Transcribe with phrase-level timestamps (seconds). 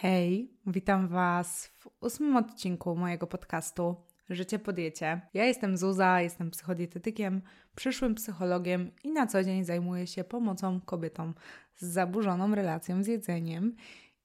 [0.00, 3.96] Hej, witam Was w ósmym odcinku mojego podcastu
[4.30, 5.20] Życie po diecie.
[5.34, 7.42] Ja jestem Zuza, jestem psychodietetykiem,
[7.74, 11.34] przyszłym psychologiem i na co dzień zajmuję się pomocą kobietom
[11.76, 13.76] z zaburzoną relacją z jedzeniem.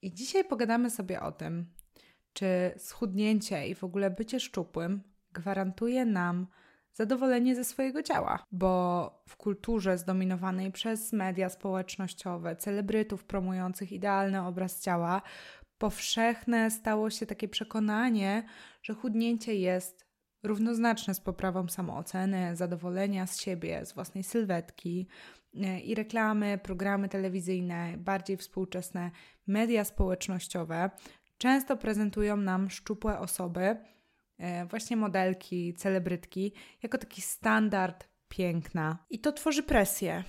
[0.01, 1.65] I dzisiaj pogadamy sobie o tym,
[2.33, 2.47] czy
[2.77, 5.01] schudnięcie i w ogóle bycie szczupłym
[5.31, 6.47] gwarantuje nam
[6.93, 14.81] zadowolenie ze swojego ciała, bo w kulturze zdominowanej przez media społecznościowe, celebrytów promujących idealny obraz
[14.81, 15.21] ciała,
[15.77, 18.43] powszechne stało się takie przekonanie,
[18.83, 20.05] że chudnięcie jest
[20.43, 25.07] równoznaczne z poprawą samooceny, zadowolenia z siebie, z własnej sylwetki.
[25.83, 29.11] I reklamy, programy telewizyjne, bardziej współczesne
[29.47, 30.89] media społecznościowe
[31.37, 33.77] często prezentują nam szczupłe osoby,
[34.37, 36.53] e, właśnie modelki, celebrytki,
[36.83, 39.05] jako taki standard piękna.
[39.09, 40.23] I to tworzy presję,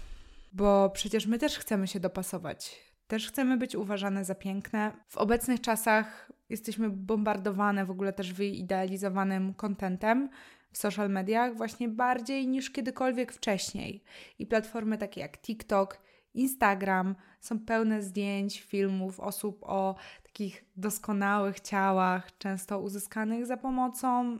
[0.53, 4.93] bo przecież my też chcemy się dopasować też chcemy być uważane za piękne.
[5.09, 10.29] W obecnych czasach jesteśmy bombardowane w ogóle też wyidealizowanym kontentem
[10.73, 14.03] w social mediach właśnie bardziej niż kiedykolwiek wcześniej.
[14.39, 16.01] I platformy takie jak TikTok,
[16.35, 24.39] Instagram są pełne zdjęć, filmów osób o takich doskonałych ciałach, często uzyskanych za pomocą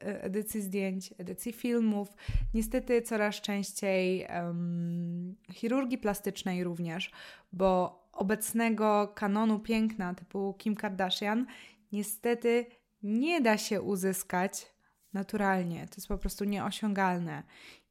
[0.00, 2.08] edycji zdjęć, edycji filmów.
[2.54, 7.10] Niestety coraz częściej um, chirurgii plastycznej również,
[7.52, 11.46] bo obecnego kanonu piękna typu Kim Kardashian
[11.92, 12.66] niestety
[13.02, 14.66] nie da się uzyskać
[15.12, 15.88] naturalnie.
[15.88, 17.42] To jest po prostu nieosiągalne.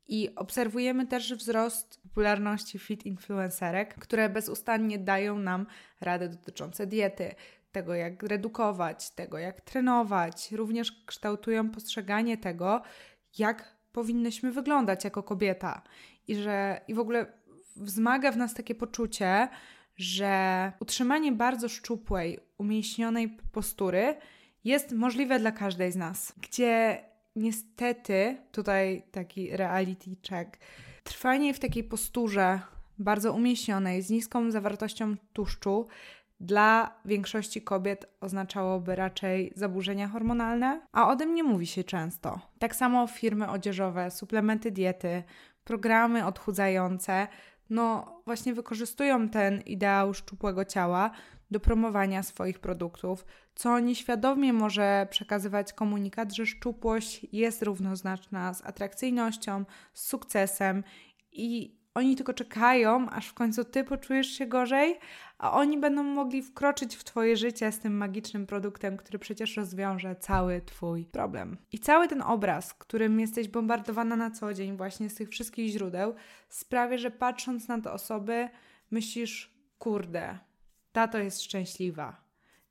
[0.07, 5.65] I obserwujemy też wzrost popularności fit influencerek, które bezustannie dają nam
[6.01, 7.35] rady dotyczące diety,
[7.71, 12.81] tego jak redukować, tego jak trenować, również kształtują postrzeganie tego,
[13.37, 15.81] jak powinnyśmy wyglądać jako kobieta.
[16.27, 17.25] I że i w ogóle
[17.75, 19.47] wzmaga w nas takie poczucie,
[19.97, 24.15] że utrzymanie bardzo szczupłej, umieśnionej postury
[24.63, 27.03] jest możliwe dla każdej z nas, gdzie
[27.35, 30.57] niestety, tutaj taki reality check,
[31.03, 32.59] trwanie w takiej posturze
[32.99, 35.87] bardzo umieśnionej, z niską zawartością tłuszczu,
[36.39, 42.39] dla większości kobiet oznaczałoby raczej zaburzenia hormonalne, a o tym nie mówi się często.
[42.59, 45.23] Tak samo firmy odzieżowe, suplementy diety,
[45.63, 47.27] programy odchudzające
[47.69, 51.11] no właśnie wykorzystują ten ideał szczupłego ciała
[51.51, 59.65] do promowania swoich produktów, co nieświadomie może przekazywać komunikat, że szczupłość jest równoznaczna z atrakcyjnością,
[59.93, 60.83] z sukcesem
[61.31, 64.99] i oni tylko czekają, aż w końcu ty poczujesz się gorzej,
[65.37, 70.15] a oni będą mogli wkroczyć w twoje życie z tym magicznym produktem, który przecież rozwiąże
[70.15, 71.57] cały twój problem.
[71.71, 76.15] I cały ten obraz, którym jesteś bombardowana na co dzień właśnie z tych wszystkich źródeł,
[76.49, 78.49] sprawia, że patrząc na te osoby,
[78.91, 80.39] myślisz, kurde,
[80.91, 82.21] tato jest szczęśliwa,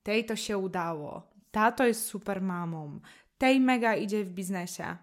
[0.03, 3.01] tej to się udało, tato jest super mamą,
[3.39, 4.97] tej mega idzie w biznesie.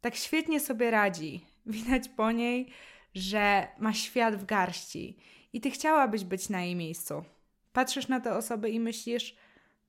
[0.00, 1.46] Tak świetnie sobie radzi.
[1.66, 2.72] Widać po niej,
[3.14, 5.16] że ma świat w garści
[5.52, 7.24] i ty chciałabyś być na jej miejscu.
[7.72, 9.36] Patrzysz na te osoby i myślisz,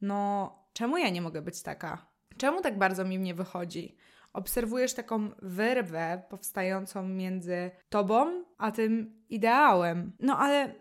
[0.02, 2.06] no czemu ja nie mogę być taka?
[2.38, 3.96] Czemu tak bardzo mi nie wychodzi?
[4.34, 10.12] Obserwujesz taką wyrwę powstającą między tobą a tym ideałem.
[10.20, 10.76] No ale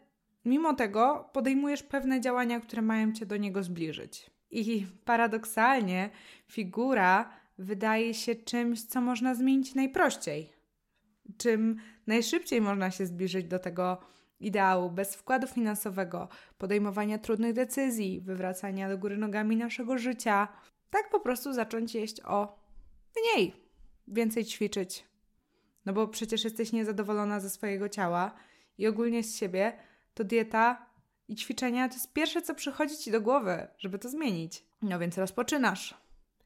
[0.45, 4.31] mimo tego podejmujesz pewne działania, które mają cię do niego zbliżyć.
[4.51, 6.11] I paradoksalnie
[6.49, 10.53] figura wydaje się czymś, co można zmienić najprościej.
[11.37, 11.77] Czym
[12.07, 13.99] najszybciej można się zbliżyć do tego
[14.43, 20.49] ideału, bez wkładu finansowego, podejmowania trudnych decyzji, wywracania do góry nogami naszego życia.
[20.91, 22.59] Tak po prostu zacząć jeść o
[23.17, 23.53] mniej,
[24.09, 25.05] więcej ćwiczyć.
[25.87, 28.33] No bo przecież jesteś niezadowolona ze swojego ciała
[28.79, 29.73] i ogólnie z siebie,
[30.15, 30.87] to dieta
[31.29, 34.65] i ćwiczenia to jest pierwsze, co przychodzi ci do głowy, żeby to zmienić.
[34.83, 35.95] No więc rozpoczynasz.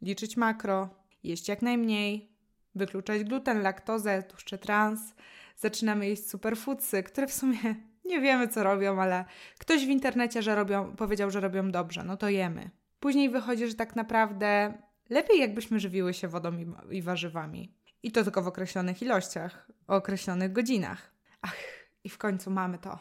[0.02, 0.88] Liczyć makro,
[1.22, 2.32] jeść jak najmniej,
[2.74, 5.14] wykluczać gluten, laktozę, tłuszcze trans,
[5.56, 7.58] zaczynamy jeść superfoodsy, które w sumie
[8.04, 9.24] nie wiemy, co robią, ale
[9.58, 12.70] ktoś w internecie że robią, powiedział, że robią dobrze, no to jemy.
[13.00, 14.78] Później wychodzi, że tak naprawdę
[15.10, 17.74] lepiej jakbyśmy żywiły się wodą i, i warzywami.
[18.03, 21.12] I to tylko w określonych ilościach, o określonych godzinach.
[21.42, 21.56] Ach,
[22.04, 22.98] i w końcu mamy to.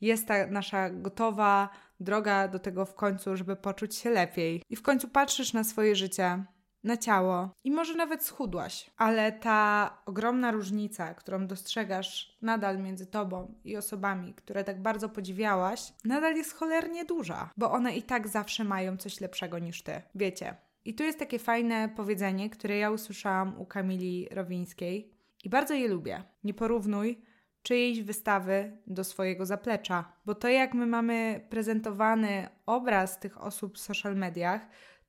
[0.00, 1.68] Jest ta nasza gotowa
[2.00, 4.62] droga do tego w końcu, żeby poczuć się lepiej.
[4.70, 6.44] I w końcu patrzysz na swoje życie
[6.86, 13.54] na ciało i może nawet schudłaś, ale ta ogromna różnica, którą dostrzegasz nadal między tobą
[13.64, 18.64] i osobami, które tak bardzo podziwiałaś, nadal jest cholernie duża, bo one i tak zawsze
[18.64, 20.02] mają coś lepszego niż ty.
[20.14, 20.56] Wiecie.
[20.84, 25.88] I tu jest takie fajne powiedzenie, które ja usłyszałam u Kamili Rowińskiej i bardzo je
[25.88, 26.22] lubię.
[26.44, 27.22] Nie porównuj
[27.62, 30.12] czyjejś wystawy do swojego zaplecza.
[30.26, 34.60] Bo to, jak my mamy prezentowany obraz tych osób w social mediach,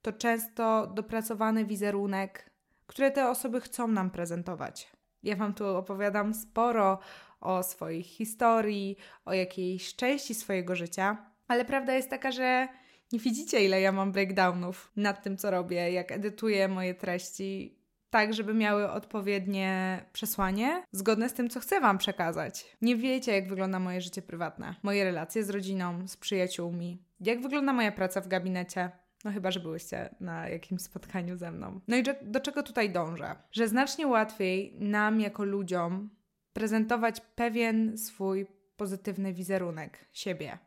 [0.07, 2.51] to często dopracowany wizerunek,
[2.85, 4.91] które te osoby chcą nam prezentować.
[5.23, 6.99] Ja Wam tu opowiadam sporo
[7.41, 11.17] o swoich historii, o jakiejś części swojego życia,
[11.47, 12.67] ale prawda jest taka, że
[13.11, 18.33] nie widzicie, ile ja mam breakdownów nad tym, co robię, jak edytuję moje treści, tak,
[18.33, 22.77] żeby miały odpowiednie przesłanie, zgodne z tym, co chcę Wam przekazać.
[22.81, 27.73] Nie wiecie, jak wygląda moje życie prywatne, moje relacje z rodziną, z przyjaciółmi, jak wygląda
[27.73, 28.91] moja praca w gabinecie.
[29.25, 31.79] No chyba, że byłyście na jakimś spotkaniu ze mną.
[31.87, 33.35] No i do, czego tutaj dążę?
[33.51, 36.09] Że znacznie łatwiej nam jako ludziom
[36.53, 38.47] prezentować pewien swój
[38.77, 40.57] pozytywny wizerunek siebie,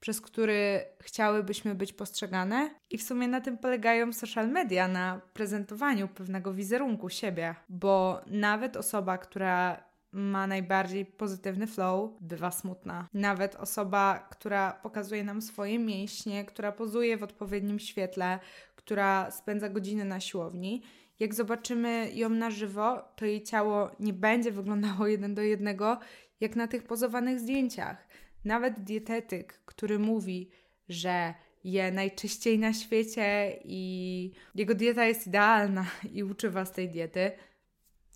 [0.00, 6.08] przez który chciałybyśmy być postrzegane, i w sumie na tym polegają social media, na prezentowaniu
[6.08, 13.08] pewnego wizerunku siebie, bo nawet osoba, która ma najbardziej pozytywny flow, bywa smutna.
[13.14, 18.38] Nawet osoba, która pokazuje nam swoje mięśnie, która pozuje w odpowiednim świetle,
[18.76, 20.82] która spędza godziny na siłowni,
[21.20, 25.98] jak zobaczymy ją na żywo, to jej ciało nie będzie wyglądało jeden do jednego,
[26.40, 28.08] jak na tych pozowanych zdjęciach.
[28.44, 30.50] Nawet dietetyk, który mówi,
[30.88, 37.32] że je najczyściej na świecie i jego dieta jest idealna i uczy was tej diety,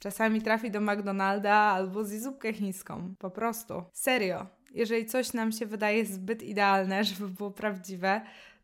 [0.00, 3.14] czasami trafi do McDonalda albo zje zupkę chińską.
[3.19, 3.85] Po prostu.
[3.93, 4.47] Serio.
[4.70, 8.20] Jeżeli coś nam się wydaje zbyt idealne, żeby było prawdziwe,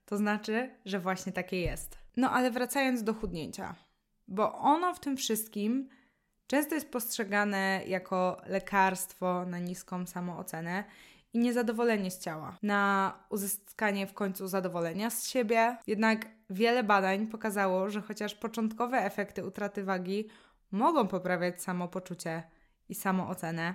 [0.06, 1.98] to znaczy, że właśnie takie jest.
[2.16, 3.74] No ale wracając do chudnięcia,
[4.28, 5.88] bo ono w tym wszystkim
[6.46, 10.84] często jest postrzegane jako lekarstwo na niską samoocenę
[11.32, 15.76] i niezadowolenie z ciała, na uzyskanie w końcu zadowolenia z siebie.
[15.86, 20.28] Jednak wiele badań pokazało, że chociaż początkowe efekty utraty wagi
[20.70, 22.42] mogą poprawiać samopoczucie
[22.88, 23.74] i samoocenę,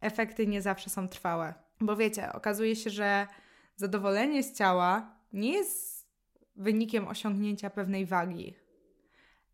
[0.00, 1.54] efekty nie zawsze są trwałe.
[1.80, 3.26] Bo wiecie, okazuje się, że
[3.76, 6.08] zadowolenie z ciała nie jest
[6.56, 8.54] wynikiem osiągnięcia pewnej wagi,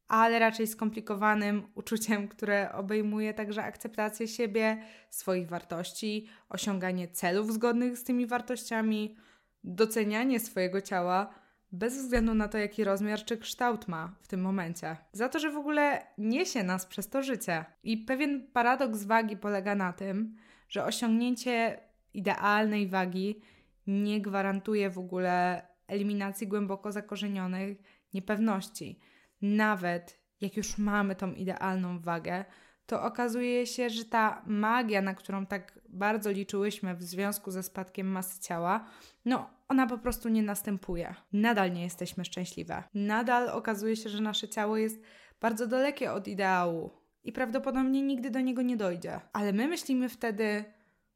[0.08, 8.04] ale raczej skomplikowanym uczuciem, które obejmuje także akceptację siebie, swoich wartości, osiąganie celów zgodnych z
[8.04, 9.16] tymi wartościami,
[9.64, 11.34] docenianie swojego ciała
[11.78, 14.96] bez względu na to, jaki rozmiar czy kształt ma w tym momencie.
[15.12, 17.64] Za to, że w ogóle niesie nas przez to życie.
[17.82, 20.36] I pewien paradoks wagi polega na tym,
[20.68, 21.80] że osiągnięcie
[22.14, 23.40] idealnej wagi
[23.86, 27.78] nie gwarantuje w ogóle eliminacji głęboko zakorzenionych
[28.14, 29.00] niepewności
[29.42, 32.44] nawet jak już mamy tą idealną wagę,
[32.86, 38.06] to okazuje się, że ta magia, na którą tak bardzo liczyłyśmy w związku ze spadkiem
[38.06, 38.86] masy ciała,
[39.24, 41.14] no ona po prostu nie następuje.
[41.32, 42.82] Nadal nie jesteśmy szczęśliwe.
[42.94, 45.00] Nadal okazuje się, że nasze ciało jest
[45.40, 46.90] bardzo dalekie od ideału
[47.24, 49.20] i prawdopodobnie nigdy do niego nie dojdzie.
[49.32, 50.64] Ale my myślimy wtedy,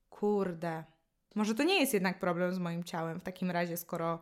[0.09, 0.85] kurde,
[1.35, 4.21] może to nie jest jednak problem z moim ciałem w takim razie, skoro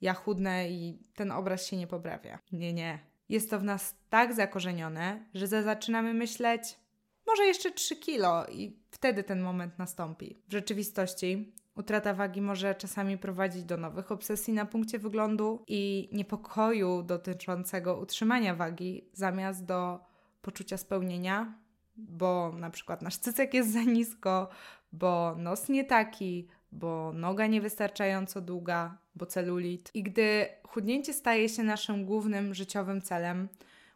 [0.00, 2.38] ja chudnę i ten obraz się nie poprawia.
[2.52, 2.98] Nie, nie
[3.28, 6.78] jest to w nas tak zakorzenione, że zaczynamy myśleć,
[7.26, 10.36] może jeszcze 3 kilo i wtedy ten moment nastąpi.
[10.48, 17.02] W rzeczywistości utrata wagi może czasami prowadzić do nowych obsesji na punkcie wyglądu i niepokoju
[17.02, 20.00] dotyczącego utrzymania wagi, zamiast do
[20.42, 21.54] poczucia spełnienia,
[21.96, 24.48] bo na przykład nasz cycek jest za nisko,
[24.92, 29.90] bo nos nie taki, bo noga niewystarczająco długa, bo celulit.
[29.94, 33.48] I gdy chudnięcie staje się naszym głównym życiowym celem,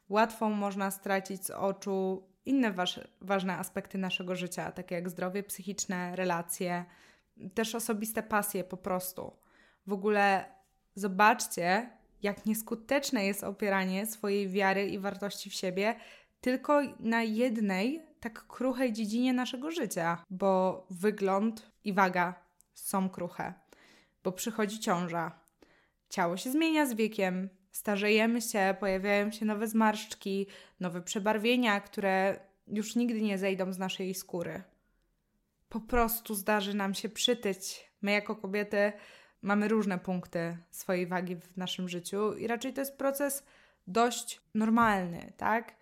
[0.09, 2.75] łatwo można stracić z oczu inne
[3.21, 6.85] ważne aspekty naszego życia, takie jak zdrowie psychiczne, relacje,
[7.51, 9.37] też osobiste pasje po prostu.
[9.87, 10.45] W ogóle
[10.95, 11.91] zobaczcie,
[12.23, 15.95] jak nieskuteczne jest opieranie swojej wiary i wartości w siebie
[16.41, 22.35] tylko na jednej tak kruchej dziedzinie naszego życia, bo wygląd i waga
[22.75, 23.55] są kruche,
[24.25, 25.41] bo przychodzi ciąża.
[26.09, 30.47] Ciało się zmienia z wiekiem, starzejemy się, pojawiają się nowe zmarszczki,
[30.81, 34.63] nowe przebarwienia, które już nigdy nie zejdą z naszej skóry.
[35.73, 37.91] Po prostu zdarzy nam się przytyć.
[38.02, 38.93] My, jako kobiety,
[39.43, 43.45] mamy różne punkty swojej wagi w naszym życiu i raczej to jest proces
[43.87, 45.76] dość normalny, tak?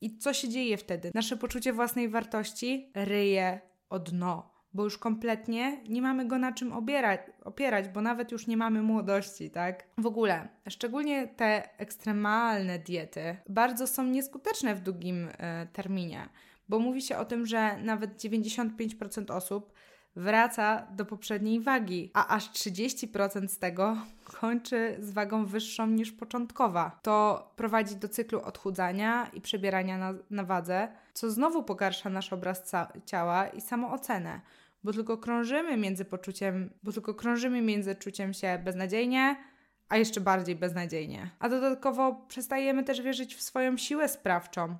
[0.00, 1.10] I co się dzieje wtedy?
[1.14, 6.72] Nasze poczucie własnej wartości ryje o dno bo już kompletnie nie mamy go na czym
[6.72, 9.84] obierać, opierać, bo nawet już nie mamy młodości, tak?
[9.98, 16.28] W ogóle, szczególnie te ekstremalne diety bardzo są nieskuteczne w długim e, terminie,
[16.68, 19.72] bo mówi się o tym, że nawet 95% osób
[20.16, 26.98] wraca do poprzedniej wagi, a aż 30% z tego kończy z wagą wyższą niż początkowa.
[27.02, 32.72] To prowadzi do cyklu odchudzania i przebierania na, na wadze, co znowu pogarsza nasz obraz
[33.06, 34.40] ciała i samoocenę,
[34.84, 39.36] bo tylko krążymy między poczuciem, bo tylko krążymy między czuciem się beznadziejnie,
[39.88, 41.30] a jeszcze bardziej beznadziejnie.
[41.38, 44.76] A dodatkowo przestajemy też wierzyć w swoją siłę sprawczą,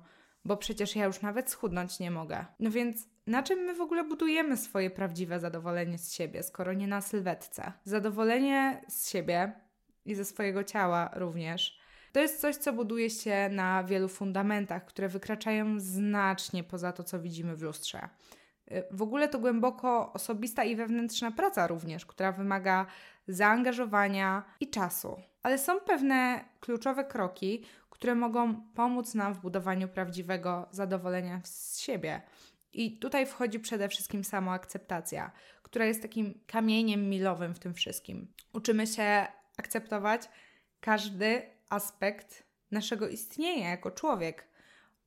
[0.47, 2.45] bo przecież ja już nawet schudnąć nie mogę.
[2.59, 6.87] No więc na czym my w ogóle budujemy swoje prawdziwe zadowolenie z siebie, skoro nie
[6.87, 7.71] na sylwetce?
[7.83, 9.51] Zadowolenie z siebie
[10.05, 11.79] i ze swojego ciała również.
[12.11, 17.19] To jest coś, co buduje się na wielu fundamentach, które wykraczają znacznie poza to, co
[17.19, 18.09] widzimy w lustrze.
[18.91, 22.85] W ogóle to głęboko osobista i wewnętrzna praca również, która wymaga
[23.27, 25.21] zaangażowania i czasu.
[25.43, 27.65] Ale są pewne kluczowe kroki,
[27.97, 32.21] które mogą pomóc nam w budowaniu prawdziwego zadowolenia z siebie.
[32.73, 35.31] I tutaj wchodzi przede wszystkim samoakceptacja,
[35.63, 38.33] która jest takim kamieniem milowym w tym wszystkim.
[38.53, 39.27] Uczymy się
[39.57, 40.29] akceptować
[40.79, 44.47] każdy aspekt naszego istnienia jako człowiek.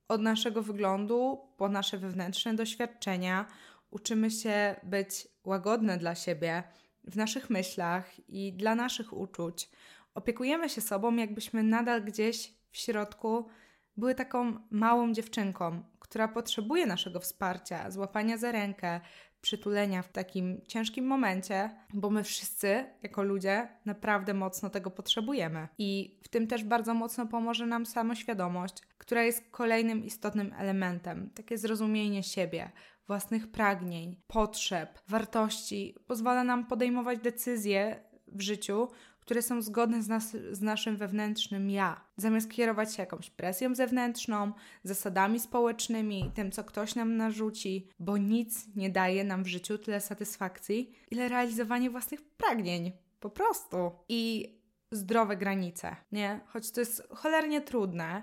[0.09, 3.47] Od naszego wyglądu po nasze wewnętrzne doświadczenia
[3.91, 6.63] uczymy się być łagodne dla siebie
[7.05, 9.71] w naszych myślach i dla naszych uczuć.
[10.15, 13.49] Opiekujemy się sobą, jakbyśmy nadal gdzieś w środku
[13.97, 19.01] były taką małą dziewczynką, która potrzebuje naszego wsparcia, złapania za rękę,
[19.41, 25.69] przytulenia w takim ciężkim momencie, bo my wszyscy, jako ludzie, naprawdę mocno tego potrzebujemy.
[25.79, 31.31] I w tym też bardzo mocno pomoże nam samoświadomość, która jest kolejnym istotnym elementem.
[31.35, 32.71] Takie zrozumienie siebie,
[33.07, 38.89] własnych pragnień, potrzeb, wartości pozwala nam podejmować decyzje w życiu,
[39.31, 42.01] które są zgodne z, nas, z naszym wewnętrznym ja.
[42.17, 44.53] Zamiast kierować się jakąś presją zewnętrzną,
[44.85, 50.01] zasadami społecznymi, tym, co ktoś nam narzuci, bo nic nie daje nam w życiu tyle
[50.01, 52.93] satysfakcji, ile realizowanie własnych pragnień.
[53.21, 53.91] Po prostu.
[54.09, 54.53] I
[54.93, 56.41] zdrowe granice, nie?
[56.47, 58.23] Choć to jest cholernie trudne,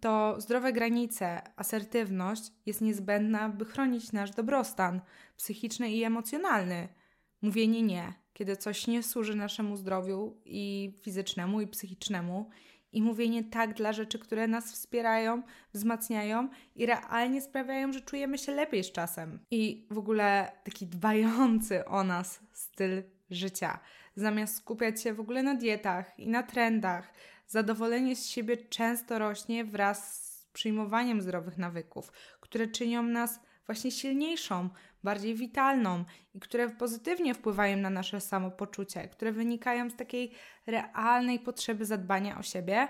[0.00, 5.00] to zdrowe granice, asertywność jest niezbędna, by chronić nasz dobrostan
[5.36, 6.88] psychiczny i emocjonalny.
[7.42, 12.50] Mówienie nie, kiedy coś nie służy naszemu zdrowiu i fizycznemu, i psychicznemu,
[12.92, 18.52] i mówienie tak dla rzeczy, które nas wspierają, wzmacniają i realnie sprawiają, że czujemy się
[18.52, 19.38] lepiej z czasem.
[19.50, 23.78] I w ogóle taki dbający o nas styl życia,
[24.16, 27.12] zamiast skupiać się w ogóle na dietach i na trendach.
[27.46, 33.40] Zadowolenie z siebie często rośnie wraz z przyjmowaniem zdrowych nawyków, które czynią nas
[33.70, 34.68] właśnie silniejszą,
[35.04, 40.32] bardziej witalną i które pozytywnie wpływają na nasze samopoczucie, które wynikają z takiej
[40.66, 42.88] realnej potrzeby zadbania o siebie,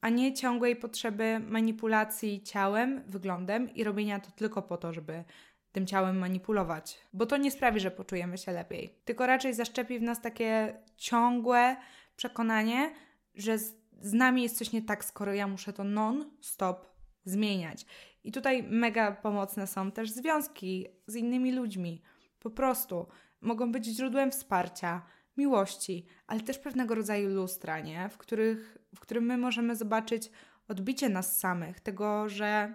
[0.00, 5.24] a nie ciągłej potrzeby manipulacji ciałem, wyglądem i robienia to tylko po to, żeby
[5.72, 10.02] tym ciałem manipulować, bo to nie sprawi, że poczujemy się lepiej, tylko raczej zaszczepi w
[10.02, 11.76] nas takie ciągłe
[12.16, 12.90] przekonanie,
[13.34, 16.90] że z, z nami jest coś nie tak, skoro ja muszę to non-stop
[17.24, 17.86] zmieniać.
[18.24, 22.02] I tutaj mega pomocne są też związki z innymi ludźmi.
[22.38, 23.06] Po prostu
[23.40, 25.02] mogą być źródłem wsparcia,
[25.36, 28.08] miłości, ale też pewnego rodzaju lustra, nie?
[28.08, 30.30] W, których, w którym my możemy zobaczyć
[30.68, 32.74] odbicie nas samych, tego, że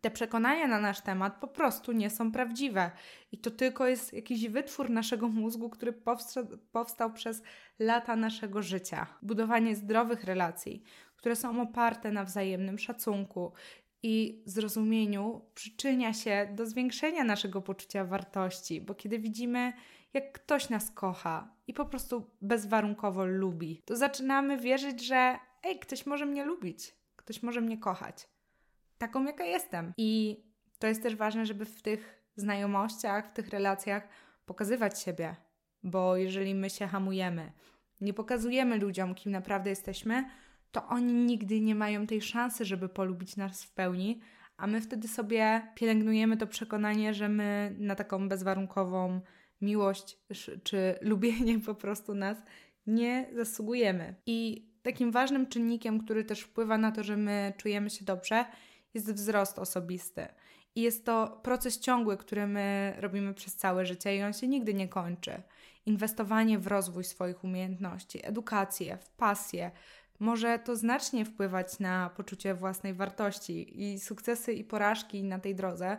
[0.00, 2.90] te przekonania na nasz temat po prostu nie są prawdziwe.
[3.32, 7.42] I to tylko jest jakiś wytwór naszego mózgu, który powstał, powstał przez
[7.78, 9.06] lata naszego życia.
[9.22, 10.82] Budowanie zdrowych relacji,
[11.16, 13.52] które są oparte na wzajemnym szacunku
[14.06, 19.72] i zrozumieniu przyczynia się do zwiększenia naszego poczucia wartości, bo kiedy widzimy,
[20.14, 26.06] jak ktoś nas kocha i po prostu bezwarunkowo lubi, to zaczynamy wierzyć, że ej, ktoś
[26.06, 28.28] może mnie lubić, ktoś może mnie kochać
[28.98, 29.92] taką, jaka jestem.
[29.96, 30.40] I
[30.78, 34.08] to jest też ważne, żeby w tych znajomościach, w tych relacjach
[34.46, 35.36] pokazywać siebie,
[35.82, 37.52] bo jeżeli my się hamujemy,
[38.00, 40.30] nie pokazujemy ludziom, kim naprawdę jesteśmy,
[40.76, 44.20] to oni nigdy nie mają tej szansy, żeby polubić nas w pełni,
[44.56, 49.20] a my wtedy sobie pielęgnujemy to przekonanie, że my na taką bezwarunkową
[49.60, 50.18] miłość
[50.62, 52.38] czy lubienie po prostu nas
[52.86, 54.14] nie zasługujemy.
[54.26, 58.44] I takim ważnym czynnikiem, który też wpływa na to, że my czujemy się dobrze,
[58.94, 60.26] jest wzrost osobisty.
[60.74, 64.74] I jest to proces ciągły, który my robimy przez całe życie i on się nigdy
[64.74, 65.42] nie kończy.
[65.86, 69.70] Inwestowanie w rozwój swoich umiejętności, edukację, w pasję,
[70.20, 75.96] może to znacznie wpływać na poczucie własnej wartości i sukcesy i porażki na tej drodze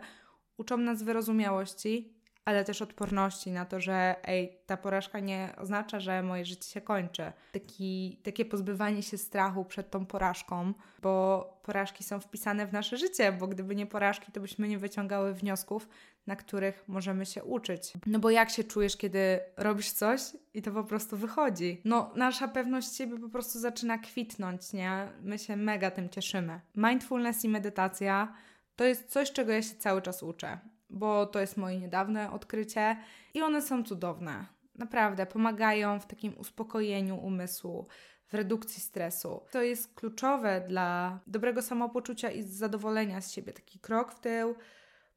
[0.56, 6.22] uczą nas wyrozumiałości, ale też odporności na to, że ej, ta porażka nie oznacza, że
[6.22, 7.32] moje życie się kończy.
[7.52, 13.32] Taki, takie pozbywanie się strachu przed tą porażką, bo porażki są wpisane w nasze życie,
[13.32, 15.88] bo gdyby nie porażki, to byśmy nie wyciągały wniosków,
[16.28, 17.92] na których możemy się uczyć.
[18.06, 20.20] No bo jak się czujesz, kiedy robisz coś
[20.54, 21.80] i to po prostu wychodzi?
[21.84, 25.08] No, nasza pewność siebie po prostu zaczyna kwitnąć, nie?
[25.22, 26.60] My się mega tym cieszymy.
[26.74, 28.34] Mindfulness i medytacja
[28.76, 30.58] to jest coś, czego ja się cały czas uczę
[30.90, 32.96] bo to jest moje niedawne odkrycie
[33.34, 34.46] i one są cudowne.
[34.74, 37.86] Naprawdę pomagają w takim uspokojeniu umysłu,
[38.28, 39.40] w redukcji stresu.
[39.50, 43.52] To jest kluczowe dla dobrego samopoczucia i zadowolenia z siebie.
[43.52, 44.54] Taki krok w tył,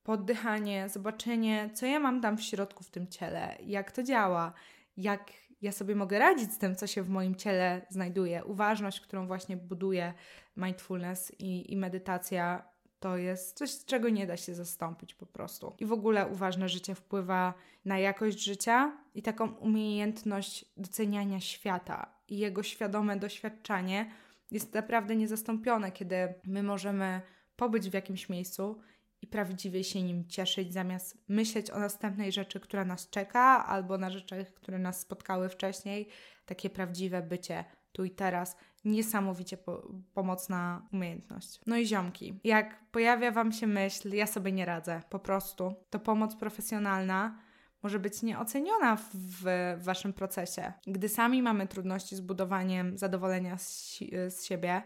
[0.04, 4.54] poddychanie, zobaczenie, co ja mam tam w środku w tym ciele, jak to działa,
[4.98, 5.32] jak
[5.62, 8.46] ja sobie mogę radzić z tym, co się w moim ciele znajduje.
[8.46, 10.14] Uważność, którą właśnie buduje
[10.58, 12.64] mindfulness i, i medytacja,
[13.00, 15.76] to jest coś, czego nie da się zastąpić po prostu.
[15.80, 17.54] I w ogóle uważne życie wpływa
[17.86, 24.12] na jakość życia i taką umiejętność doceniania świata i jego świadome doświadczanie
[24.52, 27.22] jest naprawdę niezastąpione, kiedy my możemy
[27.56, 28.82] pobyć w jakimś miejscu
[29.22, 34.10] i prawdziwie się nim cieszyć, zamiast myśleć o następnej rzeczy, która nas czeka, albo na
[34.10, 36.08] rzeczach, które nas spotkały wcześniej.
[36.46, 41.60] Takie prawdziwe bycie tu i teraz niesamowicie po pomocna umiejętność.
[41.68, 46.00] No i ziomki, jak pojawia Wam się myśl, ja sobie nie radzę, po prostu, to
[46.00, 47.38] pomoc profesjonalna
[47.84, 50.74] może być nieoceniona w, w Waszym procesie.
[50.88, 54.00] Gdy sami mamy trudności z budowaniem zadowolenia z,
[54.30, 54.82] z siebie,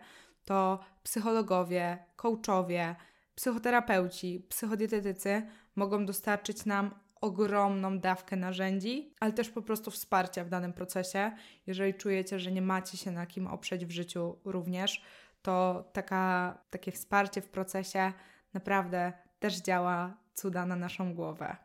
[0.45, 2.95] to psychologowie, coachowie,
[3.35, 5.43] psychoterapeuci, psychodietetycy
[5.75, 11.31] mogą dostarczyć nam ogromną dawkę narzędzi, ale też po prostu wsparcia w danym procesie.
[11.67, 15.01] Jeżeli czujecie, że nie macie się na kim oprzeć w życiu również,
[15.41, 18.13] to taka, takie wsparcie w procesie
[18.53, 21.55] naprawdę też działa cuda na naszą głowę.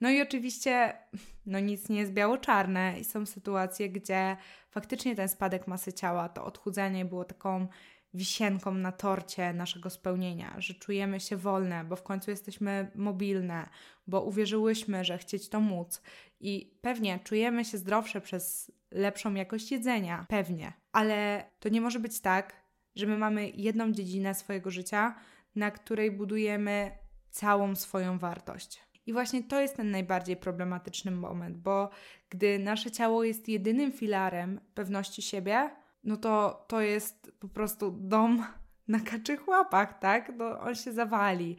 [0.00, 0.98] No i oczywiście,
[1.46, 4.36] no nic nie jest biało-czarne i są sytuacje, gdzie
[4.70, 7.68] faktycznie ten spadek masy ciała, to odchudzanie było taką
[8.14, 13.68] wisienką na torcie naszego spełnienia, że czujemy się wolne, bo w końcu jesteśmy mobilne,
[14.06, 16.02] bo uwierzyłyśmy, że chcieć to móc.
[16.40, 22.20] I pewnie czujemy się zdrowsze przez lepszą jakość jedzenia, pewnie, ale to nie może być
[22.20, 22.62] tak,
[22.94, 25.14] że my mamy jedną dziedzinę swojego życia,
[25.54, 26.90] na której budujemy
[27.30, 28.82] całą swoją wartość.
[29.06, 31.90] I właśnie to jest ten najbardziej problematyczny moment, bo
[32.28, 35.70] gdy nasze ciało jest jedynym filarem pewności siebie,
[36.04, 38.44] no to to jest po prostu dom
[38.88, 40.32] na kaczych łapach, tak?
[40.36, 41.56] No, on się zawali.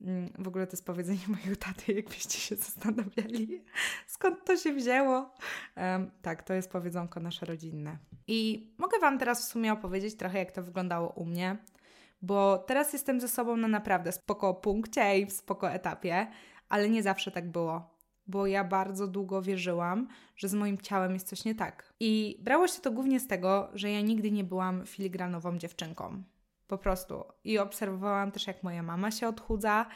[0.00, 3.64] Mm, w ogóle to jest powiedzenie mojego taty, jakbyście się zastanawiali,
[4.06, 5.34] skąd to się wzięło.
[5.76, 7.98] Um, tak, to jest powiedzonko nasze rodzinne.
[8.26, 11.56] I mogę Wam teraz w sumie opowiedzieć trochę, jak to wyglądało u mnie,
[12.22, 16.26] bo teraz jestem ze sobą na naprawdę spoko punkcie i w spoko etapie,
[16.68, 17.95] ale nie zawsze tak było
[18.26, 21.92] bo ja bardzo długo wierzyłam, że z moim ciałem jest coś nie tak.
[22.00, 26.22] I brało się to głównie z tego, że ja nigdy nie byłam filigranową dziewczynką.
[26.66, 27.24] Po prostu.
[27.44, 29.86] I obserwowałam też, jak moja mama się odchudza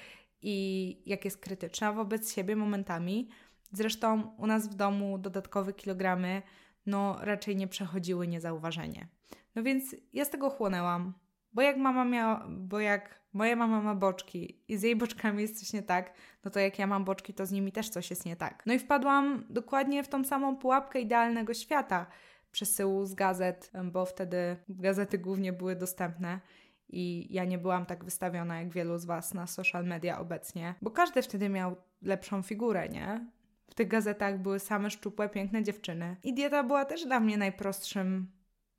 [0.43, 3.29] i jak jest krytyczna wobec siebie momentami.
[3.73, 6.43] Zresztą u nas w domu dodatkowe kilogramy
[6.87, 9.09] no raczej nie przechodziły niezauważenie.
[9.55, 11.15] No więc ja z tego chłonęłam,
[11.53, 15.61] bo jak mama miała, bo jak moja mama ma boczki i z jej boczkami jest
[15.61, 16.13] coś nie tak,
[16.45, 18.63] no to jak ja mam boczki, to z nimi też coś jest nie tak.
[18.67, 22.07] No i wpadłam dokładnie w tą samą pułapkę idealnego świata
[22.53, 26.41] przesyłu z gazet, bo wtedy gazety głównie były dostępne
[26.89, 30.91] i ja nie byłam tak wystawiona jak wielu z Was na social media obecnie, bo
[30.91, 33.27] każdy wtedy miał lepszą figurę, nie?
[33.71, 36.17] W tych gazetach były same szczupłe, piękne dziewczyny.
[36.23, 38.27] I dieta była też dla mnie najprostszym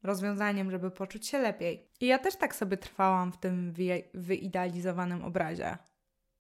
[0.03, 1.89] rozwiązaniem, żeby poczuć się lepiej.
[1.99, 3.73] I ja też tak sobie trwałam w tym
[4.13, 5.77] wyidealizowanym obrazie.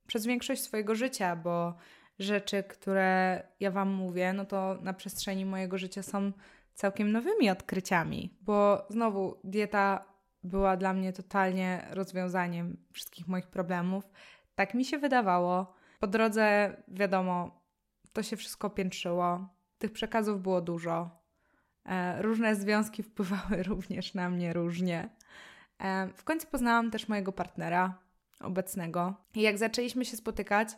[0.07, 1.75] Przez większość swojego życia, bo
[2.19, 6.31] rzeczy, które ja Wam mówię, no to na przestrzeni mojego życia są
[6.73, 10.05] całkiem nowymi odkryciami, bo znowu dieta
[10.43, 14.03] była dla mnie totalnie rozwiązaniem wszystkich moich problemów.
[14.55, 15.73] Tak mi się wydawało.
[15.99, 17.61] Po drodze, wiadomo,
[18.13, 19.47] to się wszystko piętrzyło.
[19.77, 21.20] Tych przekazów było dużo.
[21.85, 25.09] E, różne związki wpływały również na mnie różnie.
[25.79, 27.97] E, w końcu poznałam też mojego partnera
[28.39, 29.15] obecnego.
[29.35, 30.69] I jak zaczęliśmy się spotykać,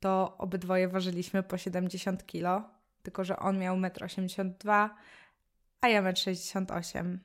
[0.00, 2.70] to obydwoje ważyliśmy po 70 kg,
[3.02, 4.90] tylko że on miał 1,82 m,
[5.80, 7.20] a ja 1,68 m.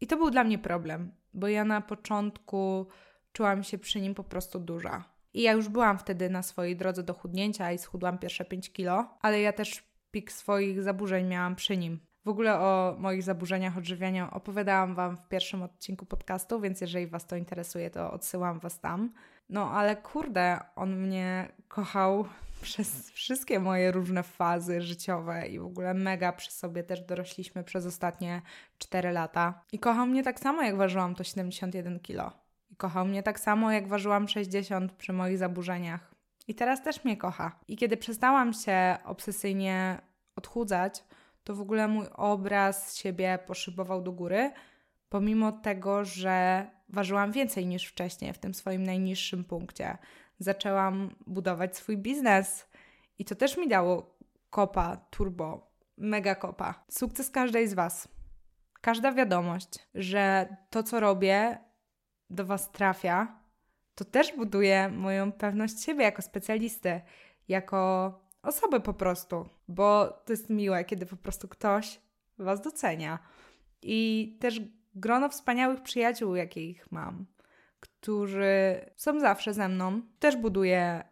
[0.00, 2.86] I to był dla mnie problem, bo ja na początku
[3.32, 5.04] czułam się przy nim po prostu duża.
[5.34, 9.18] I ja już byłam wtedy na swojej drodze do chudnięcia i schudłam pierwsze 5 kilo,
[9.20, 14.30] ale ja też pik swoich zaburzeń miałam przy nim W ogóle o moich zaburzeniach odżywiania
[14.30, 19.12] opowiadałam Wam w pierwszym odcinku podcastu, więc jeżeli Was to interesuje, to odsyłam Was tam.
[19.48, 22.24] No ale kurde, on mnie kochał
[22.62, 27.86] przez wszystkie moje różne fazy życiowe i w ogóle mega przy sobie też dorośliśmy przez
[27.86, 28.42] ostatnie
[28.78, 29.62] 4 lata.
[29.72, 32.32] I kochał mnie tak samo, jak ważyłam to 71 kilo.
[32.70, 36.14] I kochał mnie tak samo, jak ważyłam 60 przy moich zaburzeniach.
[36.48, 37.58] I teraz też mnie kocha.
[37.68, 40.00] I kiedy przestałam się obsesyjnie
[40.36, 41.04] odchudzać,
[41.44, 44.52] to w ogóle mój obraz siebie poszybował do góry,
[45.08, 49.98] pomimo tego, że ważyłam więcej niż wcześniej w tym swoim najniższym punkcie.
[50.38, 52.68] Zaczęłam budować swój biznes
[53.18, 54.16] i to też mi dało
[54.50, 56.84] kopa, turbo, mega kopa.
[56.88, 58.08] Sukces każdej z Was.
[58.80, 61.58] Każda wiadomość, że to, co robię,
[62.30, 63.38] do Was trafia,
[63.94, 67.00] to też buduje moją pewność siebie jako specjalisty,
[67.48, 68.12] jako
[68.44, 72.00] osoby po prostu, bo to jest miłe, kiedy po prostu ktoś
[72.38, 73.18] Was docenia.
[73.82, 74.60] I też
[74.94, 77.26] grono wspaniałych przyjaciół, jakich mam,
[77.80, 81.04] którzy są zawsze ze mną, też buduje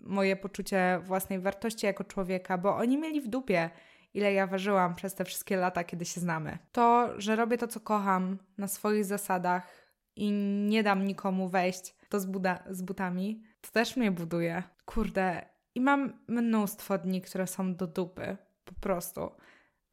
[0.00, 3.70] moje poczucie własnej wartości jako człowieka, bo oni mieli w dupie,
[4.14, 6.58] ile ja ważyłam przez te wszystkie lata, kiedy się znamy.
[6.72, 10.32] To, że robię to, co kocham, na swoich zasadach i
[10.68, 14.62] nie dam nikomu wejść to z, buda- z butami, to też mnie buduje.
[14.84, 19.30] Kurde, i mam mnóstwo dni, które są do dupy, po prostu.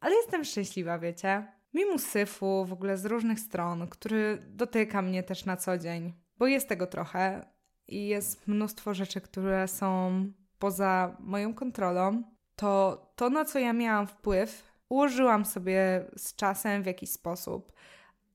[0.00, 1.46] Ale jestem szczęśliwa, wiecie?
[1.74, 6.46] Mimo syfu w ogóle z różnych stron, który dotyka mnie też na co dzień, bo
[6.46, 7.46] jest tego trochę
[7.88, 10.24] i jest mnóstwo rzeczy, które są
[10.58, 12.22] poza moją kontrolą,
[12.56, 17.72] to to, na co ja miałam wpływ, ułożyłam sobie z czasem w jakiś sposób,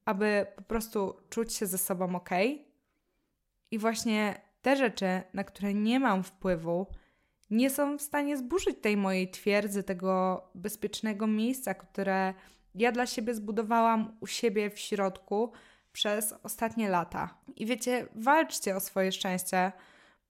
[0.05, 2.29] aby po prostu czuć się ze sobą ok.
[3.71, 6.88] I właśnie te rzeczy, na które nie mam wpływu,
[7.49, 12.33] nie są w stanie zburzyć tej mojej twierdzy, tego bezpiecznego miejsca, które
[12.75, 15.51] ja dla siebie zbudowałam u siebie w środku
[15.91, 17.38] przez ostatnie lata.
[17.55, 19.71] I wiecie, walczcie o swoje szczęście,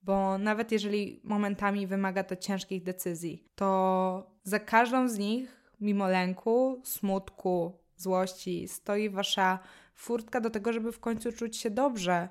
[0.02, 6.82] bo nawet jeżeli momentami wymaga to ciężkich decyzji, to za każdą z nich, mimo lęku,
[6.84, 9.58] smutku, złości, stoi wasza
[9.94, 12.28] furtka do tego, żeby w końcu czuć się dobrze.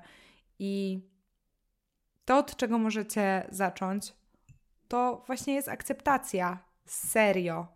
[0.58, 1.00] I
[2.24, 4.12] to, od czego możecie zacząć,
[4.90, 6.58] to właśnie jest akceptacja.
[6.84, 7.66] Serio.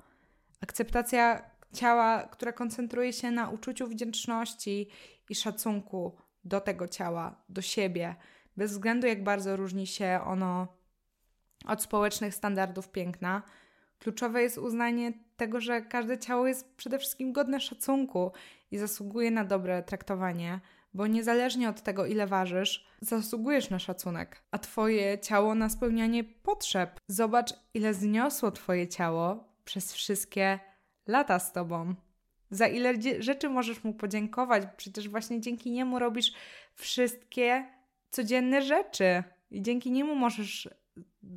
[0.60, 4.88] Akceptacja ciała, która koncentruje się na uczuciu wdzięczności
[5.30, 8.14] i szacunku do tego ciała, do siebie,
[8.56, 10.68] bez względu jak bardzo różni się ono
[11.66, 13.42] od społecznych standardów piękna.
[13.98, 18.32] Kluczowe jest uznanie tego, że każde ciało jest przede wszystkim godne szacunku
[18.70, 20.60] i zasługuje na dobre traktowanie,
[20.94, 27.00] bo niezależnie od tego, ile ważysz, zasługujesz na szacunek, a Twoje ciało na spełnianie potrzeb.
[27.08, 30.58] Zobacz, ile zniosło Twoje ciało przez wszystkie
[31.06, 31.94] lata z Tobą.
[32.50, 34.62] Za ile rzeczy możesz mu podziękować?
[34.76, 36.32] Przecież właśnie dzięki niemu robisz
[36.74, 37.66] wszystkie
[38.10, 40.68] codzienne rzeczy i dzięki niemu możesz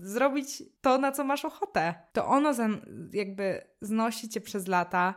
[0.01, 1.93] zrobić to, na co masz ochotę.
[2.13, 2.53] To ono
[3.13, 5.15] jakby znosi cię przez lata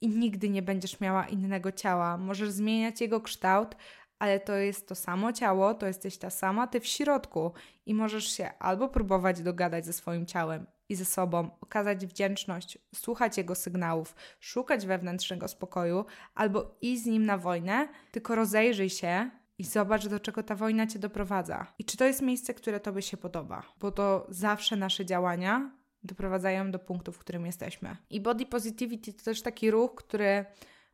[0.00, 2.18] i nigdy nie będziesz miała innego ciała.
[2.18, 3.76] Możesz zmieniać jego kształt,
[4.18, 7.52] ale to jest to samo ciało, to jesteś ta sama ty w środku
[7.86, 13.38] i możesz się albo próbować dogadać ze swoim ciałem i ze sobą, okazać wdzięczność, słuchać
[13.38, 16.04] jego sygnałów, szukać wewnętrznego spokoju,
[16.34, 20.86] albo iść z nim na wojnę, tylko rozejrzyj się i zobacz, do czego ta wojna
[20.86, 21.66] cię doprowadza.
[21.78, 25.70] I czy to jest miejsce, które tobie się podoba, bo to zawsze nasze działania
[26.06, 27.96] doprowadzają do punktu, w którym jesteśmy.
[28.10, 30.44] I body positivity to też taki ruch, który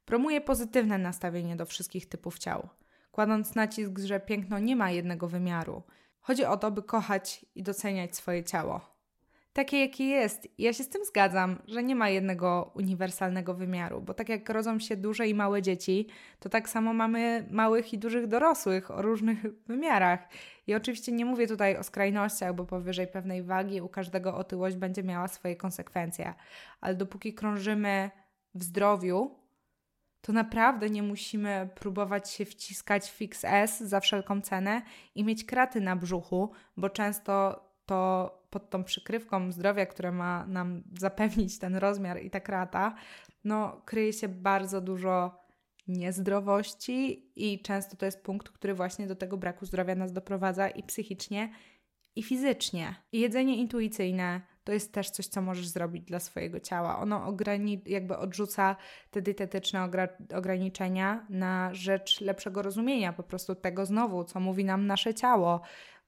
[0.05, 2.69] promuje pozytywne nastawienie do wszystkich typów ciał,
[3.11, 5.83] kładąc nacisk, że piękno nie ma jednego wymiaru.
[6.21, 8.92] Chodzi o to, by kochać i doceniać swoje ciało
[9.53, 10.49] takie, jakie jest.
[10.59, 14.79] Ja się z tym zgadzam, że nie ma jednego uniwersalnego wymiaru, bo tak jak rodzą
[14.79, 16.07] się duże i małe dzieci,
[16.41, 20.29] to tak samo mamy małych i dużych dorosłych o różnych wymiarach.
[20.67, 25.03] I oczywiście nie mówię tutaj o skrajnościach, bo powyżej pewnej wagi u każdego otyłość będzie
[25.03, 26.35] miała swoje konsekwencje.
[26.81, 28.11] Ale dopóki krążymy
[28.55, 29.43] w zdrowiu,
[30.21, 34.83] to naprawdę nie musimy próbować się wciskać fix S za wszelką cenę
[35.15, 40.83] i mieć kraty na brzuchu, bo często to pod tą przykrywką zdrowia, które ma nam
[40.99, 42.95] zapewnić ten rozmiar i ta krata,
[43.45, 45.43] no kryje się bardzo dużo
[45.89, 50.83] niezdrowości i często to jest punkt, który właśnie do tego braku zdrowia nas doprowadza i
[50.83, 51.53] psychicznie,
[52.17, 52.95] i fizycznie.
[53.13, 56.99] I jedzenie intuicyjne to jest też coś, co możesz zrobić dla swojego ciała.
[56.99, 58.77] Ono ograni- jakby odrzuca
[59.11, 59.89] te dietetyczne
[60.35, 65.61] ograniczenia na rzecz lepszego rozumienia po prostu tego znowu, co mówi nam nasze ciało,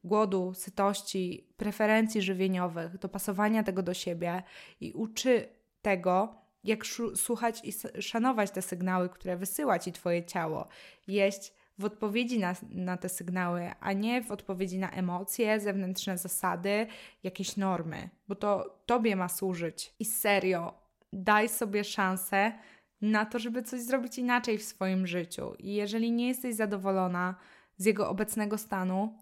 [0.05, 4.43] głodu, sytości, preferencji żywieniowych, dopasowania tego do siebie
[4.81, 5.49] i uczy
[5.83, 10.69] tego, jak słuchać i szanować te sygnały, które wysyła ci Twoje ciało,
[11.07, 16.87] jeść w odpowiedzi na, na te sygnały, a nie w odpowiedzi na emocje, zewnętrzne zasady,
[17.23, 19.95] jakieś normy, bo to Tobie ma służyć.
[19.99, 20.75] I serio,
[21.13, 22.53] daj sobie szansę
[23.01, 25.55] na to, żeby coś zrobić inaczej w swoim życiu.
[25.59, 27.35] I jeżeli nie jesteś zadowolona
[27.77, 29.19] z jego obecnego stanu,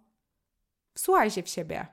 [0.95, 1.87] wsłuchaj się w siebie,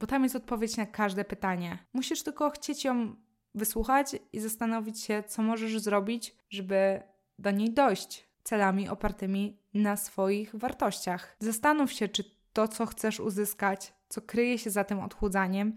[0.00, 1.78] bo tam jest odpowiedź na każde pytanie.
[1.92, 3.16] Musisz tylko chcieć ją
[3.54, 7.02] wysłuchać i zastanowić się, co możesz zrobić, żeby
[7.38, 11.36] do niej dojść celami opartymi na swoich wartościach.
[11.38, 15.74] Zastanów się, czy to, co chcesz uzyskać, co kryje się za tym odchudzaniem,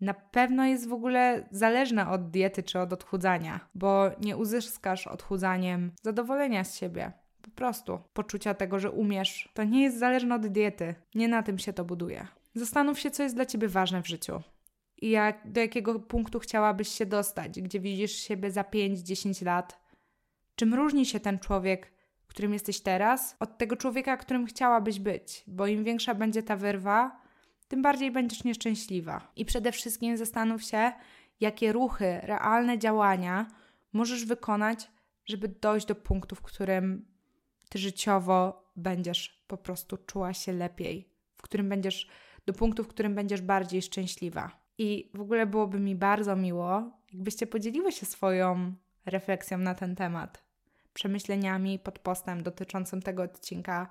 [0.00, 5.92] na pewno jest w ogóle zależne od diety czy od odchudzania, bo nie uzyskasz odchudzaniem
[6.02, 7.12] zadowolenia z siebie.
[7.42, 9.48] Po prostu poczucia tego, że umiesz.
[9.54, 10.94] To nie jest zależne od diety.
[11.14, 12.26] Nie na tym się to buduje.
[12.54, 14.42] Zastanów się, co jest dla ciebie ważne w życiu.
[15.02, 19.80] I jak, do jakiego punktu chciałabyś się dostać, gdzie widzisz siebie za 5-10 lat.
[20.54, 21.92] Czym różni się ten człowiek,
[22.26, 25.44] którym jesteś teraz, od tego człowieka, którym chciałabyś być?
[25.46, 27.20] Bo im większa będzie ta wyrwa,
[27.68, 29.32] tym bardziej będziesz nieszczęśliwa.
[29.36, 30.92] I przede wszystkim zastanów się,
[31.40, 33.46] jakie ruchy, realne działania
[33.92, 34.90] możesz wykonać,
[35.24, 37.11] żeby dojść do punktu, w którym
[37.72, 42.08] ty życiowo będziesz po prostu czuła się lepiej, w którym będziesz,
[42.46, 44.50] do punktu, w którym będziesz bardziej szczęśliwa.
[44.78, 48.74] I w ogóle byłoby mi bardzo miło, jakbyście podzieliły się swoją
[49.06, 50.44] refleksją na ten temat,
[50.94, 53.90] przemyśleniami pod postem dotyczącym tego odcinka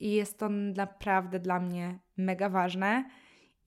[0.00, 3.10] i jest to naprawdę dla mnie mega ważne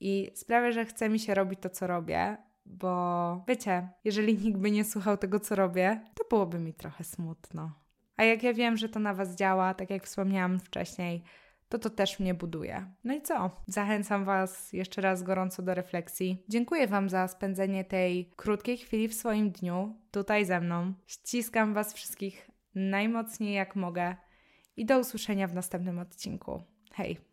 [0.00, 4.70] i sprawia, że chce mi się robić to, co robię, bo wiecie, jeżeli nikt by
[4.70, 7.81] nie słuchał tego, co robię, to byłoby mi trochę smutno.
[8.16, 11.22] A jak ja wiem, że to na Was działa, tak jak wspomniałam wcześniej,
[11.68, 12.86] to to też mnie buduje.
[13.04, 13.50] No i co?
[13.66, 16.44] Zachęcam Was jeszcze raz gorąco do refleksji.
[16.48, 20.94] Dziękuję Wam za spędzenie tej krótkiej chwili w swoim dniu tutaj ze mną.
[21.06, 24.16] Ściskam Was wszystkich najmocniej jak mogę
[24.76, 26.62] i do usłyszenia w następnym odcinku.
[26.92, 27.31] Hej!